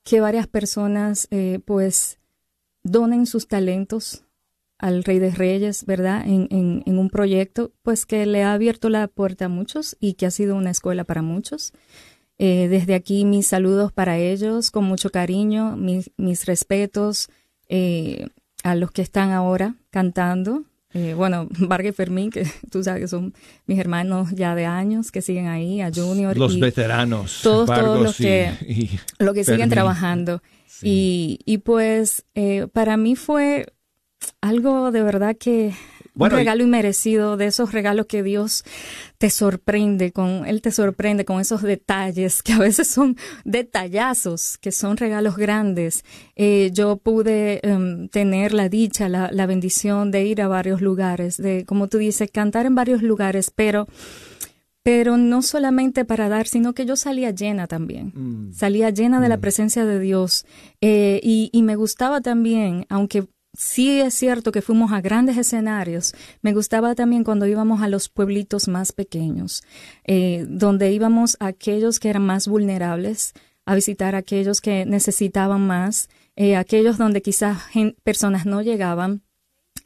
[0.04, 2.18] que varias personas eh, pues
[2.82, 4.24] donen sus talentos
[4.78, 6.22] al Rey de Reyes, ¿verdad?
[6.26, 10.14] En, en, en un proyecto pues que le ha abierto la puerta a muchos y
[10.14, 11.72] que ha sido una escuela para muchos.
[12.38, 17.28] Eh, desde aquí mis saludos para ellos, con mucho cariño, mis, mis respetos
[17.68, 18.26] eh,
[18.64, 20.64] a los que están ahora cantando.
[20.94, 23.34] Eh, bueno, Vargas y Fermín, que tú sabes que son
[23.66, 26.36] mis hermanos ya de años, que siguen ahí, a Junior.
[26.36, 27.40] Los y veteranos.
[27.42, 30.42] todos, todos los que, y lo que siguen trabajando.
[30.82, 33.66] Y, y pues eh, para mí fue
[34.40, 35.74] algo de verdad que
[36.14, 38.64] Bueno, un y- regalo inmerecido, de esos regalos que Dios
[39.18, 44.70] te sorprende con, Él te sorprende con esos detalles que a veces son detallazos, que
[44.72, 46.04] son regalos grandes.
[46.36, 51.36] Eh, yo pude em, tener la dicha, la, la bendición de ir a varios lugares,
[51.36, 53.86] de, como tú dices, cantar en varios lugares, pero
[54.82, 58.52] pero no solamente para dar, sino que yo salía llena también.
[58.52, 60.44] Salía llena de la presencia de Dios.
[60.82, 63.24] Eh, y, y me gustaba también, aunque
[63.56, 68.08] sí es cierto que fuimos a grandes escenarios, me gustaba también cuando íbamos a los
[68.08, 69.62] pueblitos más pequeños,
[70.04, 73.32] eh, donde íbamos a aquellos que eran más vulnerables,
[73.66, 77.58] a visitar a aquellos que necesitaban más, eh, aquellos donde quizás
[78.02, 79.22] personas no llegaban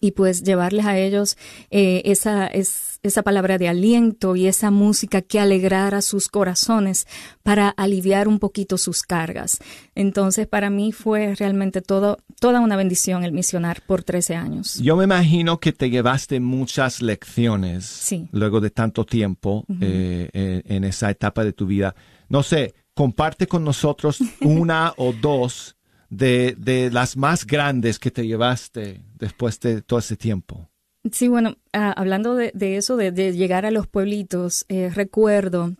[0.00, 1.36] y pues llevarles a ellos
[1.70, 7.06] eh, esa, es, esa palabra de aliento y esa música que alegrara sus corazones
[7.42, 9.58] para aliviar un poquito sus cargas.
[9.94, 14.78] Entonces, para mí fue realmente todo, toda una bendición el misionar por 13 años.
[14.80, 18.28] Yo me imagino que te llevaste muchas lecciones Sí.
[18.32, 21.94] luego de tanto tiempo eh, eh, en esa etapa de tu vida.
[22.28, 25.76] No sé, comparte con nosotros una o dos
[26.08, 30.68] de, de las más grandes que te llevaste después de todo ese tiempo.
[31.12, 35.74] Sí, bueno, ah, hablando de, eso, de, de llegar a los pueblitos, eh, recuerdo,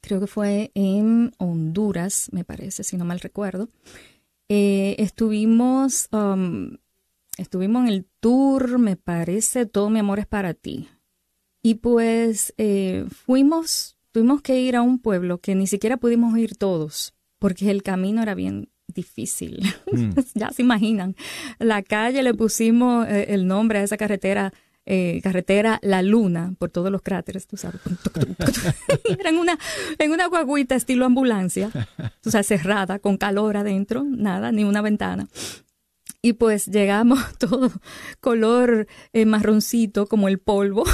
[0.00, 3.68] creo que fue en Honduras, me parece, si no mal recuerdo.
[4.48, 6.76] Eh, estuvimos, um,
[7.36, 10.88] estuvimos en el tour, me parece, Todo mi amor es para ti.
[11.62, 16.56] Y pues eh, fuimos, tuvimos que ir a un pueblo que ni siquiera pudimos ir
[16.56, 19.60] todos, porque el camino era bien difícil.
[20.34, 21.16] ya se imaginan.
[21.58, 24.52] La calle le pusimos eh, el nombre a esa carretera,
[24.86, 27.80] eh, carretera La Luna, por todos los cráteres, tú sabes.
[29.18, 29.58] Era en una,
[29.98, 31.70] en una guaguita estilo ambulancia,
[32.24, 35.28] o sea, cerrada, con calor adentro, nada, ni una ventana.
[36.22, 37.70] Y pues llegamos todo
[38.20, 40.84] color eh, marroncito como el polvo.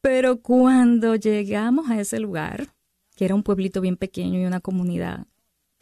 [0.00, 2.74] Pero cuando llegamos a ese lugar,
[3.16, 5.26] que era un pueblito bien pequeño y una comunidad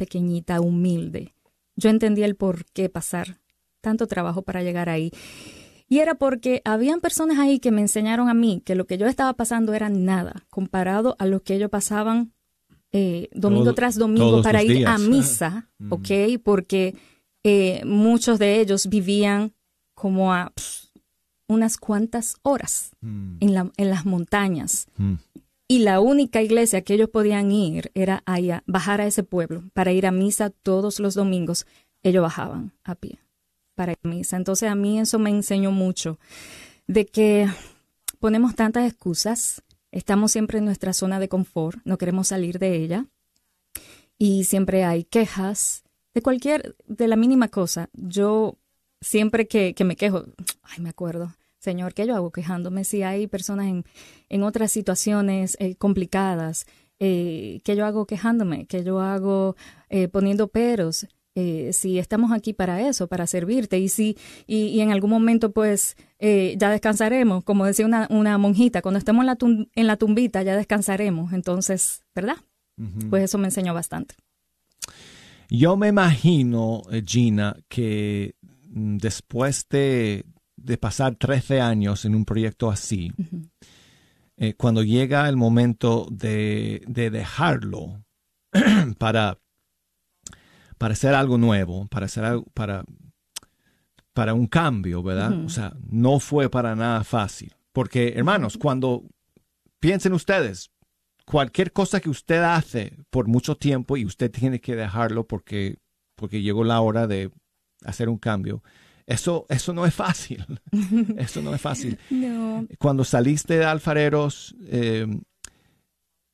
[0.03, 1.32] pequeñita, humilde,
[1.76, 3.38] yo entendí el por qué pasar
[3.80, 5.11] tanto trabajo para llegar ahí.
[5.88, 9.07] Y era porque habían personas ahí que me enseñaron a mí que lo que yo
[9.07, 12.32] estaba pasando era nada comparado a lo que ellos pasaban
[12.92, 14.90] eh, domingo Todo- tras domingo para ir días.
[14.90, 16.11] a misa, ¿ok?
[16.42, 16.94] Porque
[17.44, 19.53] eh, muchos de ellos vivían
[19.94, 20.53] como a
[21.48, 24.86] unas cuantas horas en, la- en las montañas.
[24.96, 25.14] Mm.
[25.72, 29.90] Y la única iglesia que ellos podían ir era allá, bajar a ese pueblo para
[29.90, 31.64] ir a misa todos los domingos.
[32.02, 33.20] Ellos bajaban a pie
[33.74, 34.36] para ir a misa.
[34.36, 36.18] Entonces a mí eso me enseñó mucho
[36.86, 37.48] de que
[38.20, 39.62] ponemos tantas excusas,
[39.92, 43.06] estamos siempre en nuestra zona de confort, no queremos salir de ella
[44.18, 47.88] y siempre hay quejas de cualquier, de la mínima cosa.
[47.94, 48.58] Yo
[49.00, 50.26] siempre que, que me quejo,
[50.64, 51.32] ay, me acuerdo,
[51.62, 53.84] Señor, ¿qué yo hago quejándome si hay personas en,
[54.28, 56.66] en otras situaciones eh, complicadas?
[56.98, 58.66] Eh, ¿Qué yo hago quejándome?
[58.66, 59.54] ¿Qué yo hago
[59.88, 61.06] eh, poniendo peros?
[61.34, 65.96] Si estamos aquí para eso, para servirte, y si y, y en algún momento pues
[66.20, 70.42] ya descansaremos, como decía una, una monjita, cuando estemos en la, tum- en la tumbita
[70.42, 72.36] ya descansaremos, entonces, ¿verdad?
[73.08, 74.14] Pues eso me enseñó bastante.
[75.48, 78.34] Yo me imagino, Gina, que
[78.68, 80.24] mm, después de,
[80.62, 83.12] de pasar 13 años en un proyecto así,
[84.36, 88.04] eh, cuando llega el momento de, de dejarlo
[88.98, 89.38] para,
[90.78, 92.84] para hacer algo nuevo, para hacer algo, para,
[94.12, 95.32] para un cambio, ¿verdad?
[95.44, 97.54] O sea, no fue para nada fácil.
[97.72, 99.04] Porque, hermanos, cuando
[99.80, 100.70] piensen ustedes,
[101.24, 105.78] cualquier cosa que usted hace por mucho tiempo y usted tiene que dejarlo porque,
[106.14, 107.30] porque llegó la hora de
[107.84, 108.62] hacer un cambio,
[109.07, 110.44] eso, eso no es fácil.
[111.16, 111.98] eso no es fácil.
[112.11, 112.66] No.
[112.78, 115.07] Cuando saliste de alfareros, eh,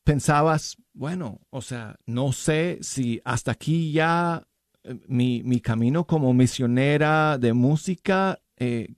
[0.05, 4.47] pensabas, bueno, o sea, no sé si hasta aquí ya
[4.85, 8.95] eh, mi, mi camino como misionera de música, eh,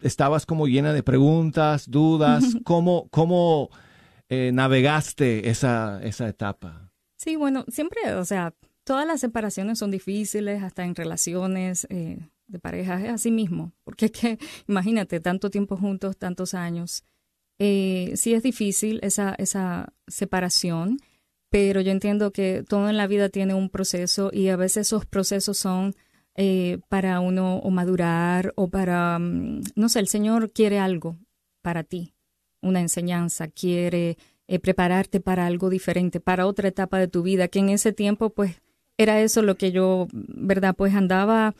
[0.00, 3.70] estabas como llena de preguntas, dudas, ¿cómo, cómo
[4.28, 6.92] eh, navegaste esa, esa etapa?
[7.16, 8.54] Sí, bueno, siempre, o sea,
[8.84, 14.06] todas las separaciones son difíciles, hasta en relaciones eh, de pareja, es así mismo, porque
[14.06, 17.04] es que, imagínate, tanto tiempo juntos, tantos años.
[17.58, 20.98] Eh, sí es difícil esa, esa separación,
[21.50, 25.06] pero yo entiendo que todo en la vida tiene un proceso y a veces esos
[25.06, 25.94] procesos son
[26.36, 31.18] eh, para uno o madurar o para, mm, no sé, el Señor quiere algo
[31.62, 32.14] para ti,
[32.62, 37.58] una enseñanza, quiere eh, prepararte para algo diferente, para otra etapa de tu vida, que
[37.58, 38.62] en ese tiempo pues
[38.96, 40.74] era eso lo que yo, ¿verdad?
[40.76, 41.54] Pues andaba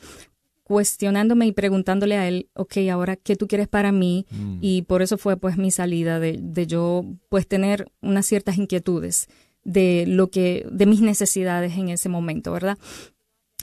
[0.69, 4.27] cuestionándome y preguntándole a él, ok, ahora, ¿qué tú quieres para mí?
[4.61, 9.29] Y por eso fue pues mi salida de, de yo pues tener unas ciertas inquietudes
[9.65, 12.77] de lo que, de mis necesidades en ese momento, ¿verdad?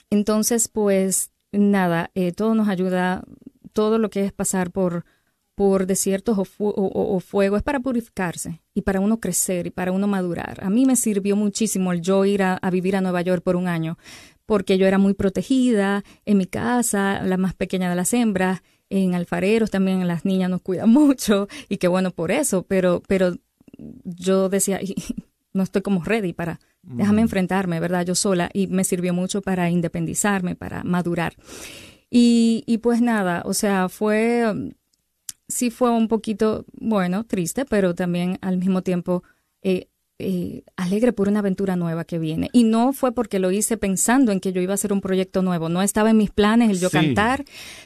[0.09, 3.23] Entonces, pues nada, eh, todo nos ayuda,
[3.73, 5.05] todo lo que es pasar por,
[5.55, 9.67] por desiertos o, fu- o- o- o fuego es para purificarse y para uno crecer
[9.67, 10.63] y para uno madurar.
[10.63, 13.55] A mí me sirvió muchísimo el yo ir a, a vivir a Nueva York por
[13.55, 13.97] un año,
[14.45, 19.15] porque yo era muy protegida en mi casa, la más pequeña de las hembras, en
[19.15, 23.35] alfareros también las niñas nos cuidan mucho y qué bueno por eso, pero, pero
[24.03, 24.79] yo decía,
[25.53, 28.05] no estoy como ready para, déjame enfrentarme, ¿verdad?
[28.05, 31.33] Yo sola y me sirvió mucho para independizarme, para madurar.
[32.09, 34.73] Y, y pues nada, o sea, fue,
[35.47, 39.23] sí fue un poquito, bueno, triste, pero también al mismo tiempo
[39.61, 39.87] eh,
[40.18, 42.49] eh, alegre por una aventura nueva que viene.
[42.53, 45.41] Y no fue porque lo hice pensando en que yo iba a hacer un proyecto
[45.41, 46.93] nuevo, no estaba en mis planes el yo Sí.
[46.97, 47.43] cantar,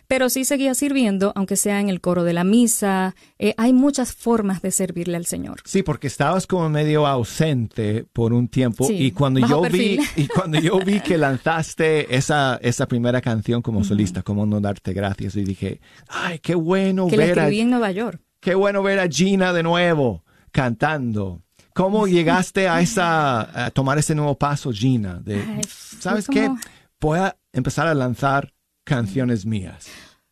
[0.07, 3.15] pero sí seguía sirviendo, aunque sea en el coro de la misa.
[3.39, 5.61] Eh, hay muchas formas de servirle al Señor.
[5.65, 9.99] Sí, porque estabas como medio ausente por un tiempo Sí, y cuando yo perfil.
[10.15, 14.59] vi y cuando yo vi que lanzaste esa esa primera canción como solista, como no
[14.61, 18.21] darte gracias y dije, ay, qué bueno Que la ver a, escribí en Nueva York.
[18.39, 21.41] qué bueno ver a Gina de nuevo cantando.
[21.83, 25.19] ¿Cómo llegaste a esa a tomar ese nuevo paso, Gina?
[25.23, 26.47] De, Ay, ¿sabes qué?
[26.47, 26.59] como-
[26.99, 28.53] Voy a empezar a lanzar
[28.83, 29.87] canciones mías.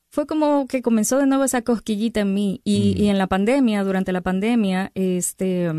[0.09, 3.83] fue como que comenzó de nuevo esa cosquillita en mí y, y en la pandemia,
[3.85, 5.71] durante la pandemia, este,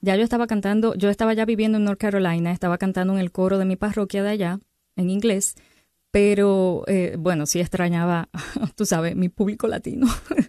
[0.00, 3.30] ya yo estaba cantando, yo estaba ya viviendo en North Carolina, estaba cantando en el
[3.32, 4.58] coro de mi parroquia de allá,
[4.96, 5.54] en inglés,
[6.12, 8.28] pero eh, bueno, sí extrañaba,
[8.76, 10.06] tú sabes, mi público latino,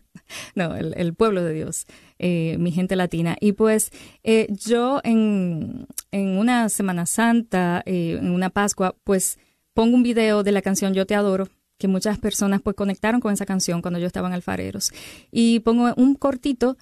[0.55, 1.87] no, el, el pueblo de Dios,
[2.19, 3.35] eh, mi gente latina.
[3.39, 3.91] Y pues
[4.23, 9.37] eh, yo en, una Semana Santa, eh, en una Pascua, pues
[9.73, 13.33] pongo un video de la canción Yo te adoro, que muchas personas pues conectaron con
[13.33, 14.91] esa canción cuando yo estaba en Alfareros.
[15.31, 16.77] Y pongo un cortito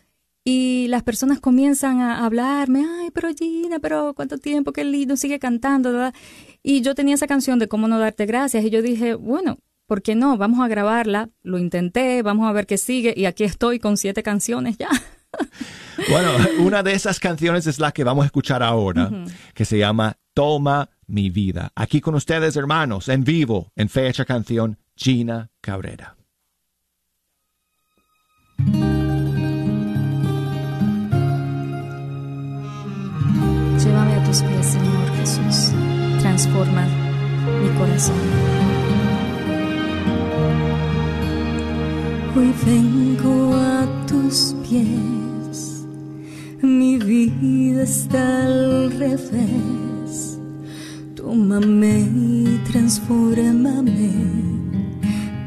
[0.45, 5.39] y las personas comienzan a hablarme, ay, pero Gina, pero cuánto tiempo, qué lindo, sigue
[5.39, 6.13] cantando, ¿verdad?
[6.61, 10.01] Y yo tenía esa canción de cómo no darte gracias y yo dije, bueno, ¿por
[10.01, 10.37] qué no?
[10.37, 14.21] Vamos a grabarla, lo intenté, vamos a ver qué sigue y aquí estoy con siete
[14.21, 14.89] canciones ya.
[16.09, 19.09] Bueno, una de esas canciones es la que vamos a escuchar ahora,
[19.53, 21.71] que se llama Toma mi vida.
[21.75, 26.15] Aquí con ustedes, hermanos, en vivo, en fecha canción, Gina Cabrera.
[33.83, 35.71] Llévame a tus pies, Señor Jesús.
[36.21, 36.87] Transforma
[37.61, 38.15] mi corazón.
[42.35, 44.87] Hoy vengo a tus pies,
[46.63, 50.39] mi vida está al revés.
[51.15, 54.11] Tómame y transfórmame,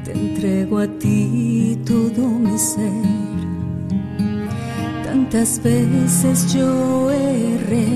[0.05, 3.07] te entrego a ti todo mi ser.
[5.05, 7.89] Tantas veces yo erré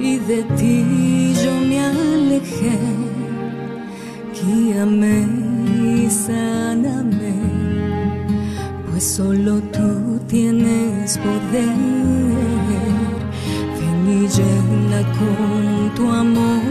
[0.00, 2.78] y de ti yo me alejé
[4.44, 5.26] guíame
[6.04, 7.34] y sáname,
[8.98, 11.76] pues solo tú tienes poder.
[13.78, 16.62] Ven y llena con tu amor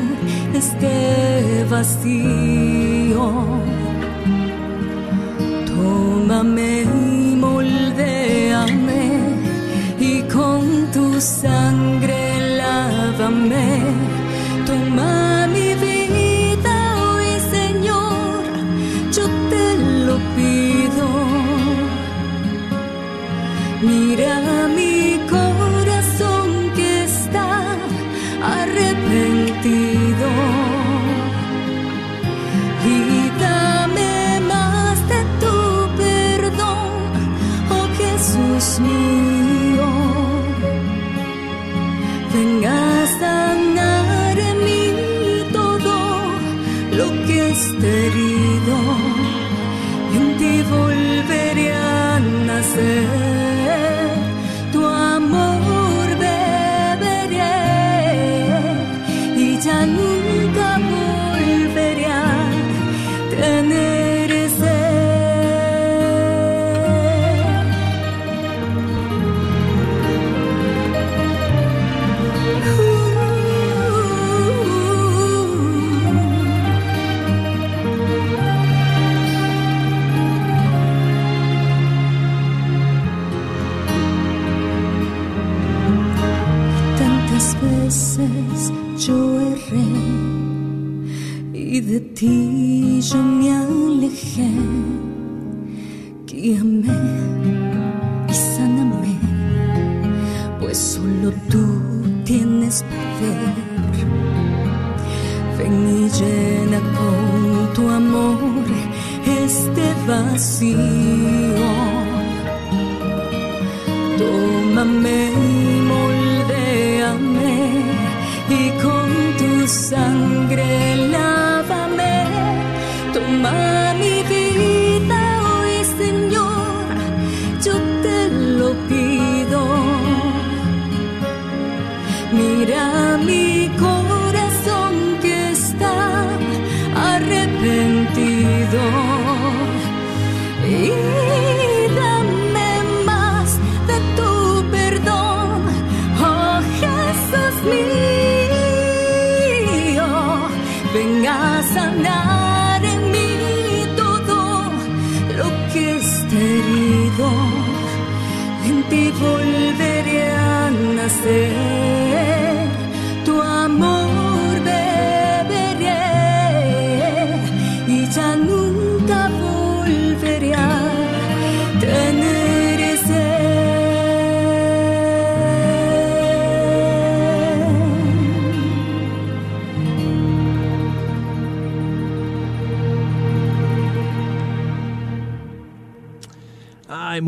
[0.53, 3.31] este vacío.
[5.67, 9.03] Tómame y moldéame
[9.97, 13.66] y con tu sangre lávame.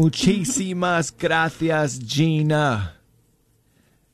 [0.10, 2.96] Muchísimas gracias, Gina.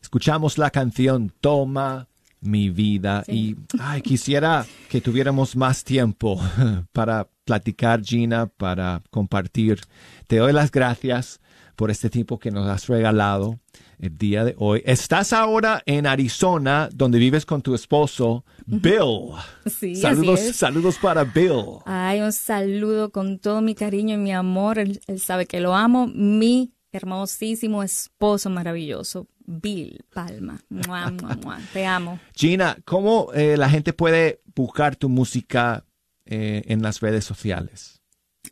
[0.02, 2.10] Escuchamos la canción Toma
[2.42, 6.38] mi vida y ay, quisiera que tuviéramos más tiempo
[6.92, 9.80] para platicar, Gina, para compartir.
[10.28, 11.40] Te doy las gracias
[11.78, 13.62] por este tiempo que nos has regalado
[14.00, 14.82] el día de hoy.
[14.86, 19.32] Estás ahora en Arizona, donde vives con tu esposo, Bill.
[19.66, 20.56] Sí, saludos, así es.
[20.56, 21.80] saludos para Bill.
[21.86, 24.80] Ay, un saludo con todo mi cariño y mi amor.
[24.80, 26.08] Él, él sabe que lo amo.
[26.08, 30.60] Mi hermosísimo esposo maravilloso, Bill Palma.
[30.70, 31.60] Mua, mua, mua.
[31.74, 32.20] Te amo.
[32.34, 35.86] Gina, ¿cómo eh, la gente puede buscar tu música
[36.26, 38.02] eh, en las redes sociales?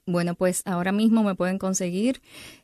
[0.06, 2.22] Bueno, pues ahora mismo me pueden conseguir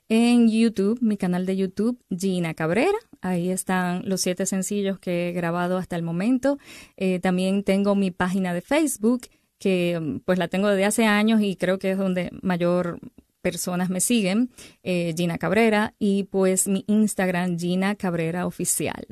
[0.10, 2.98] en YouTube, mi canal de YouTube, Gina Cabrera.
[3.22, 6.58] Ahí están los siete sencillos que he grabado hasta el momento.
[6.98, 9.28] Eh, también tengo mi página de Facebook,
[9.60, 13.00] que mm, pues la tengo desde hace años y creo que es donde mayor
[13.42, 14.50] personas me siguen,
[14.84, 19.08] eh, Gina Cabrera, y pues mi Instagram, Gina Cabrera Oficial.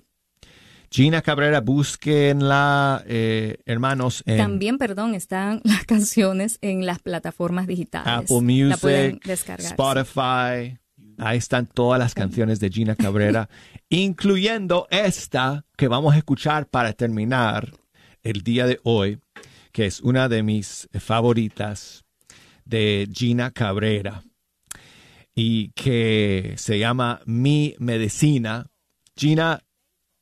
[0.90, 8.08] Gina Cabrera, búsquenla, eh, hermanos, en También, perdón, están las canciones en las plataformas digitales.
[8.08, 9.68] Apple La pueden Music, descargar.
[9.68, 10.78] Spotify.
[11.18, 13.50] Ahí están todas las canciones de Gina Cabrera,
[13.90, 17.74] incluyendo esta que vamos a escuchar para terminar
[18.24, 19.20] el día de hoy,
[19.72, 22.06] que es una de mis favoritas
[22.66, 24.24] de Gina Cabrera
[25.34, 28.68] y que se llama Mi Medicina.
[29.16, 29.64] Gina,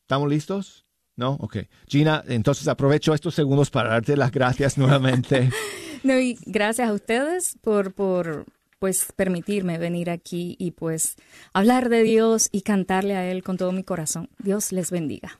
[0.01, 0.85] ¿estamos listos?
[1.15, 1.31] ¿No?
[1.39, 1.57] Ok.
[1.87, 5.49] Gina, entonces aprovecho estos segundos para darte las gracias nuevamente.
[6.03, 8.45] No, y gracias a ustedes por, por
[8.85, 11.15] pues permitirme venir aquí y pues
[11.53, 14.29] hablar de Dios y cantarle a Él con todo mi corazón.
[14.37, 15.39] Dios les bendiga.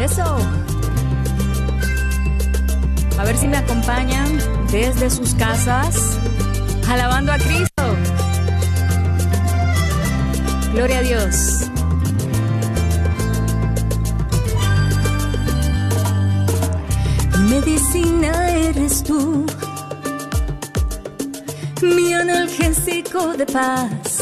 [0.00, 0.38] Eso.
[3.18, 4.38] A ver si me acompañan
[4.72, 6.18] desde sus casas,
[6.88, 7.84] alabando a Cristo.
[10.72, 11.70] Gloria a Dios.
[17.50, 19.44] Medicina eres tú,
[21.82, 24.18] mi analgésico de paz.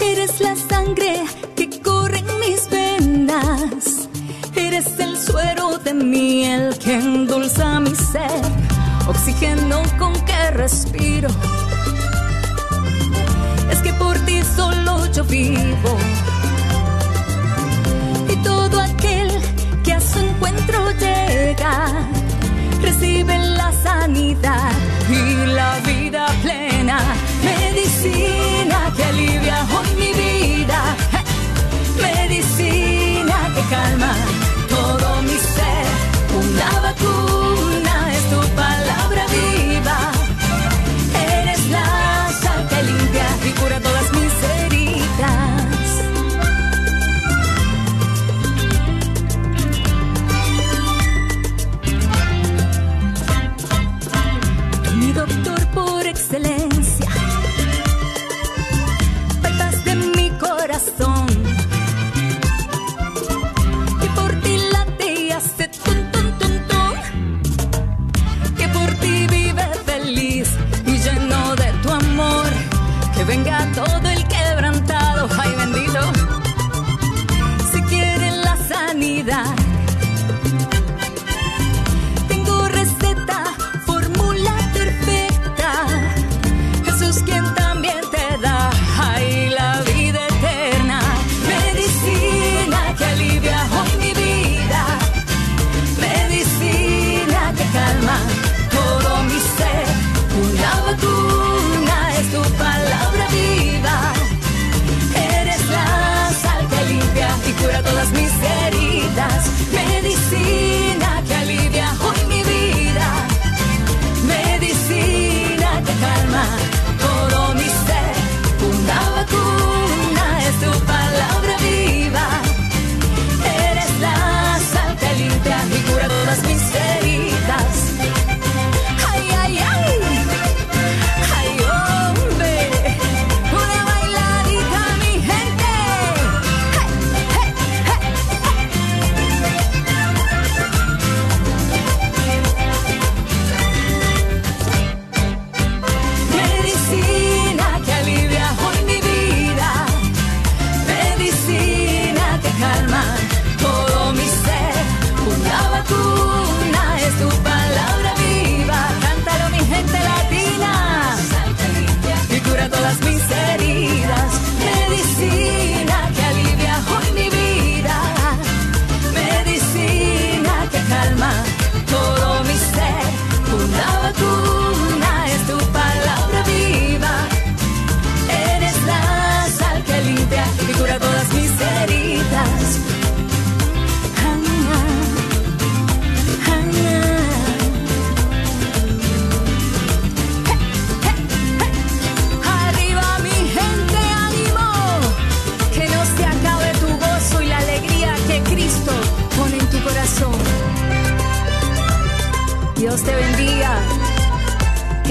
[0.00, 1.22] Eres la sangre
[1.56, 4.08] que corre en mis venas.
[4.54, 8.42] Eres el suero de miel que endulza mi ser.
[9.06, 11.28] Oxígeno con que respiro.
[13.70, 15.96] Es que por ti solo yo vivo.
[18.28, 19.30] Y todo aquel
[19.84, 22.21] que a su encuentro llega
[23.82, 24.72] sanidad
[25.08, 26.98] y la vida plena.
[27.42, 30.80] Medicina que alivia hoy mi vida.
[32.00, 34.14] Medicina que calma
[34.68, 35.86] todo mi ser.
[36.40, 37.41] Una vacuna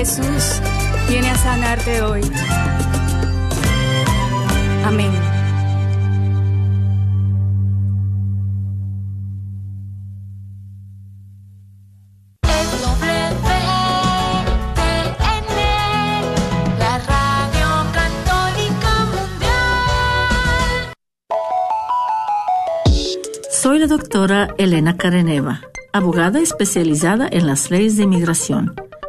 [0.02, 0.60] Jesús
[1.08, 2.22] viene a sanarte hoy.
[4.84, 5.12] Amén.
[23.52, 25.62] Soy la doctora Elena Careneva,
[25.94, 28.74] abogada especializada en las leyes de inmigración.